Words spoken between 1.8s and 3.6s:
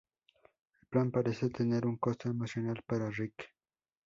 un costo emocional para Rick.